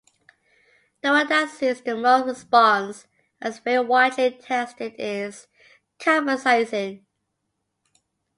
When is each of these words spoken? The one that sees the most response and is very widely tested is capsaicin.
The 1.03 1.11
one 1.11 1.27
that 1.27 1.51
sees 1.51 1.81
the 1.81 1.95
most 1.95 2.25
response 2.25 3.05
and 3.39 3.53
is 3.53 3.59
very 3.59 3.85
widely 3.85 4.31
tested 4.31 4.95
is 4.97 5.45
capsaicin. 5.99 7.05